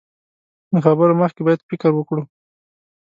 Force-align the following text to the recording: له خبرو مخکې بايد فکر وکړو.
له 0.73 0.79
خبرو 0.85 1.19
مخکې 1.21 1.41
بايد 1.45 1.61
فکر 1.69 1.91
وکړو. 1.95 2.23